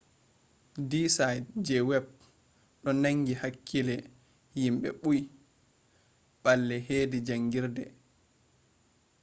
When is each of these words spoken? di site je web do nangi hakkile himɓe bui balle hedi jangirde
di 0.89 1.01
site 1.15 1.45
je 1.65 1.77
web 1.89 2.05
do 2.83 2.89
nangi 3.03 3.33
hakkile 3.41 3.95
himɓe 4.55 4.89
bui 5.01 5.19
balle 6.43 6.75
hedi 6.87 7.17
jangirde 7.27 7.83